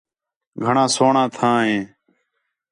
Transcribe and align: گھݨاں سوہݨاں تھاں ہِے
گھݨاں 0.63 0.89
سوہݨاں 0.95 1.27
تھاں 1.35 1.57
ہِے 1.65 1.77